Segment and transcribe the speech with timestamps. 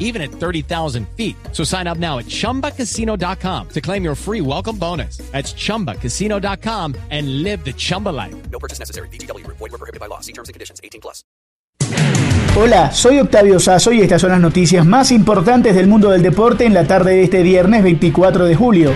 [0.00, 1.36] even at 30,000 feet.
[1.52, 5.18] So sign up now at chumbacasino.com to claim your free welcome bonus.
[5.30, 8.34] That's chumbacasino.com and live the Chumba life.
[8.50, 9.08] No purchase necessary.
[9.10, 9.46] BGW.
[9.46, 10.18] Void were prohibited by law.
[10.18, 10.80] See terms and conditions.
[10.82, 11.22] 18 plus.
[12.56, 16.64] Hola, soy Octavio Sazo y estas son las noticias más importantes del mundo del deporte
[16.64, 18.92] en la tarde de este viernes 24 de julio.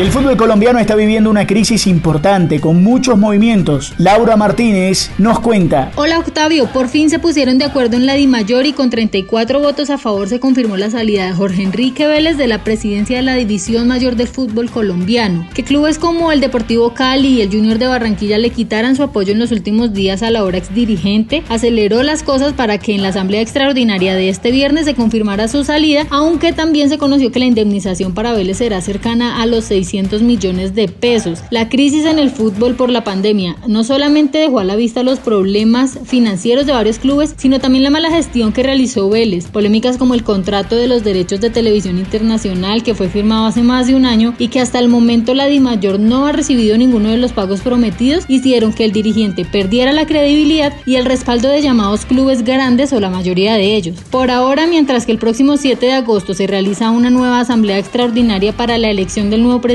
[0.00, 3.92] El fútbol colombiano está viviendo una crisis importante con muchos movimientos.
[3.98, 5.92] Laura Martínez nos cuenta.
[5.94, 9.90] Hola Octavio, por fin se pusieron de acuerdo en la DIMAYOR y con 34 votos
[9.90, 13.34] a favor se confirmó la salida de Jorge Enrique Vélez de la presidencia de la
[13.34, 15.46] División Mayor del Fútbol Colombiano.
[15.52, 19.34] Que clubes como el Deportivo Cali y el Junior de Barranquilla le quitaran su apoyo
[19.34, 23.02] en los últimos días a la hora ex dirigente aceleró las cosas para que en
[23.02, 27.40] la asamblea extraordinaria de este viernes se confirmara su salida, aunque también se conoció que
[27.40, 31.42] la indemnización para Vélez será cercana a los 600 millones de pesos.
[31.50, 35.18] La crisis en el fútbol por la pandemia no solamente dejó a la vista los
[35.18, 39.48] problemas financieros de varios clubes, sino también la mala gestión que realizó Vélez.
[39.48, 43.88] Polémicas como el contrato de los derechos de televisión internacional que fue firmado hace más
[43.88, 47.16] de un año y que hasta el momento la DIMAYOR no ha recibido ninguno de
[47.16, 52.06] los pagos prometidos, hicieron que el dirigente perdiera la credibilidad y el respaldo de llamados
[52.06, 53.96] clubes grandes o la mayoría de ellos.
[54.10, 58.52] Por ahora, mientras que el próximo 7 de agosto se realiza una nueva asamblea extraordinaria
[58.52, 59.69] para la elección del nuevo presidente,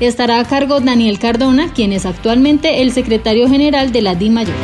[0.00, 4.54] estará a cargo Daniel Cardona, quien es actualmente el secretario general de la DIMAYOR.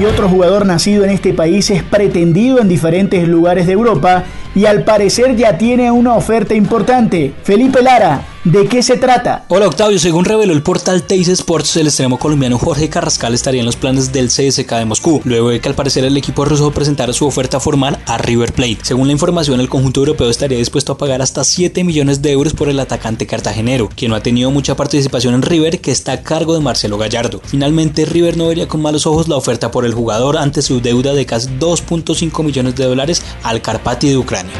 [0.00, 4.66] Y otro jugador nacido en este país es pretendido en diferentes lugares de Europa y
[4.66, 7.32] al parecer ya tiene una oferta importante.
[7.42, 9.44] Felipe Lara, ¿De qué se trata?
[9.48, 13.66] Hola Octavio, según reveló el portal Teis Sports, el extremo colombiano Jorge Carrascal estaría en
[13.66, 17.12] los planes del CSK de Moscú, luego de que al parecer el equipo ruso presentara
[17.12, 18.78] su oferta formal a River Plate.
[18.84, 22.54] Según la información, el conjunto europeo estaría dispuesto a pagar hasta 7 millones de euros
[22.54, 26.22] por el atacante cartagenero, quien no ha tenido mucha participación en River, que está a
[26.22, 27.42] cargo de Marcelo Gallardo.
[27.44, 31.12] Finalmente, River no vería con malos ojos la oferta por el jugador ante su deuda
[31.12, 34.54] de casi 2.5 millones de dólares al Carpati de Ucrania.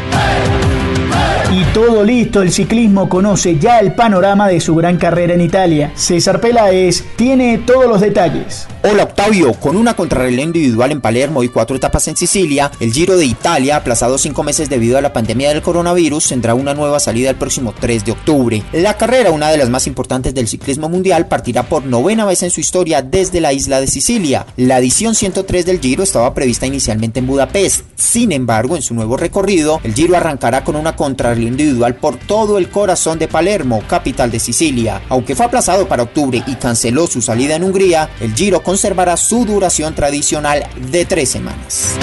[1.51, 5.93] Y todo listo, el ciclismo conoce ya el panorama de su gran carrera en Italia.
[5.95, 8.69] César Peláez tiene todos los detalles.
[8.85, 13.17] Hola Octavio, con una contrarreloj individual en Palermo y cuatro etapas en Sicilia, el Giro
[13.17, 17.31] de Italia, aplazado cinco meses debido a la pandemia del coronavirus, tendrá una nueva salida
[17.31, 18.63] el próximo 3 de octubre.
[18.73, 22.53] La carrera, una de las más importantes del ciclismo mundial, partirá por novena vez en
[22.53, 24.47] su historia desde la isla de Sicilia.
[24.57, 27.85] La edición 103 del Giro estaba prevista inicialmente en Budapest.
[27.97, 32.59] Sin embargo, en su nuevo recorrido, el Giro arrancará con una contrarreloj individual por todo
[32.59, 35.03] el corazón de Palermo, capital de Sicilia.
[35.09, 39.47] Aunque fue aplazado para octubre y canceló su salida en Hungría, el Giro conservará su
[39.47, 41.97] duración tradicional de tres semanas.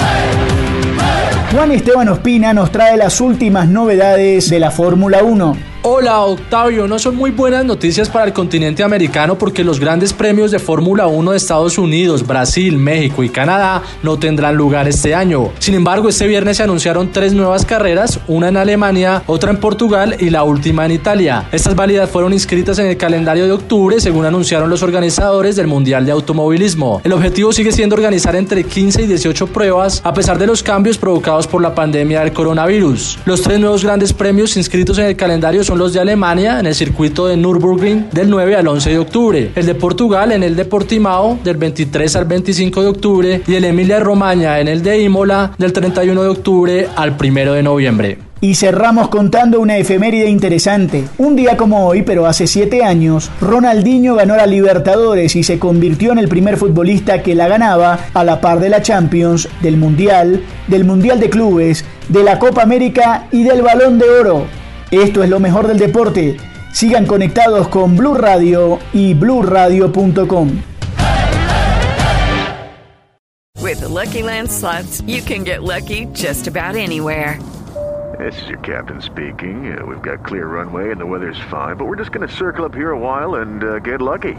[1.52, 5.75] Juan Esteban Ospina nos trae las últimas novedades de la Fórmula 1.
[5.88, 10.50] Hola Octavio, no son muy buenas noticias para el continente americano porque los grandes premios
[10.50, 15.52] de Fórmula 1 de Estados Unidos, Brasil, México y Canadá no tendrán lugar este año.
[15.60, 20.16] Sin embargo, este viernes se anunciaron tres nuevas carreras, una en Alemania, otra en Portugal
[20.18, 21.46] y la última en Italia.
[21.52, 26.04] Estas válidas fueron inscritas en el calendario de octubre según anunciaron los organizadores del Mundial
[26.04, 27.00] de Automovilismo.
[27.04, 30.98] El objetivo sigue siendo organizar entre 15 y 18 pruebas a pesar de los cambios
[30.98, 33.20] provocados por la pandemia del coronavirus.
[33.24, 37.26] Los tres nuevos grandes premios inscritos en el calendario los de Alemania en el circuito
[37.26, 41.38] de Nürburgring del 9 al 11 de octubre, el de Portugal en el de Portimao
[41.44, 45.72] del 23 al 25 de octubre y el Emilia Romagna en el de Imola del
[45.72, 48.18] 31 de octubre al 1 de noviembre.
[48.38, 51.04] Y cerramos contando una efeméride interesante.
[51.16, 56.12] Un día como hoy, pero hace siete años, Ronaldinho ganó la Libertadores y se convirtió
[56.12, 60.42] en el primer futbolista que la ganaba a la par de la Champions, del Mundial,
[60.66, 64.65] del Mundial de Clubes, de la Copa América y del Balón de Oro.
[65.02, 66.38] Esto es lo mejor del deporte.
[66.72, 70.62] Sigan conectados con Blue Radio y bluradio.com.
[73.60, 77.38] With the Lucky Land slots, you can get lucky just about anywhere.
[78.18, 79.76] This is your captain speaking.
[79.76, 82.64] Uh, we've got clear runway and the weather's fine, but we're just going to circle
[82.64, 84.32] up here a while and uh, get lucky.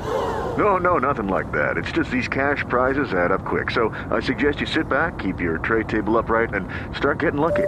[0.58, 1.78] No, no, nothing like that.
[1.78, 3.70] It's just these cash prizes add up quick.
[3.70, 7.68] So I suggest you sit back, keep your tray table upright, and start getting lucky.